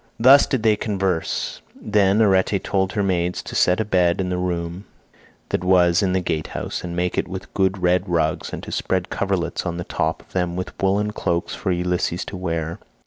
Thus 0.19 0.47
did 0.47 0.63
they 0.63 0.75
converse. 0.75 1.61
Then 1.79 2.23
Arete 2.23 2.59
told 2.63 2.93
her 2.93 3.03
maids 3.03 3.43
to 3.43 3.53
set 3.53 3.79
a 3.79 3.85
bed 3.85 4.19
in 4.19 4.31
the 4.31 4.37
room 4.39 4.85
that 5.49 5.63
was 5.63 6.01
in 6.01 6.13
the 6.13 6.19
gatehouse, 6.21 6.83
and 6.83 6.95
make 6.95 7.19
it 7.19 7.27
with 7.27 7.53
good 7.53 7.77
red 7.83 8.09
rugs, 8.09 8.51
and 8.51 8.63
to 8.63 8.71
spread 8.71 9.11
coverlets 9.11 9.63
on 9.63 9.77
the 9.77 9.83
top 9.83 10.23
of 10.23 10.33
them 10.33 10.55
with 10.55 10.73
woollen 10.81 11.11
cloaks 11.11 11.53
for 11.53 11.71
Ulysses 11.71 12.25
to 12.25 12.35
wear. 12.35 12.79